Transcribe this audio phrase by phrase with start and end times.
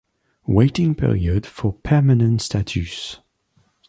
[0.47, 3.19] Waiting Period for Permanent Status.